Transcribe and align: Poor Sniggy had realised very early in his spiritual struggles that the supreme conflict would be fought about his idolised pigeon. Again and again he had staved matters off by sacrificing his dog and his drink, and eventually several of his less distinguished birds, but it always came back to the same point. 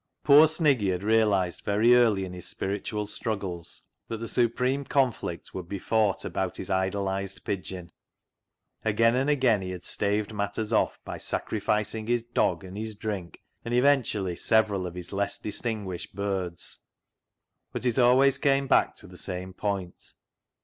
Poor 0.23 0.47
Sniggy 0.47 0.89
had 0.91 1.03
realised 1.03 1.61
very 1.61 1.93
early 1.93 2.25
in 2.25 2.33
his 2.33 2.47
spiritual 2.47 3.05
struggles 3.05 3.83
that 4.07 4.17
the 4.17 4.27
supreme 4.27 4.83
conflict 4.83 5.53
would 5.53 5.69
be 5.69 5.77
fought 5.77 6.25
about 6.25 6.57
his 6.57 6.71
idolised 6.71 7.43
pigeon. 7.45 7.91
Again 8.83 9.13
and 9.13 9.29
again 9.29 9.61
he 9.61 9.69
had 9.69 9.85
staved 9.85 10.33
matters 10.33 10.73
off 10.73 10.99
by 11.05 11.19
sacrificing 11.19 12.07
his 12.07 12.23
dog 12.23 12.63
and 12.63 12.75
his 12.75 12.95
drink, 12.95 13.43
and 13.63 13.75
eventually 13.75 14.35
several 14.35 14.87
of 14.87 14.95
his 14.95 15.13
less 15.13 15.37
distinguished 15.37 16.15
birds, 16.15 16.79
but 17.71 17.85
it 17.85 17.99
always 17.99 18.39
came 18.39 18.65
back 18.65 18.95
to 18.95 19.05
the 19.05 19.17
same 19.19 19.53
point. 19.53 20.13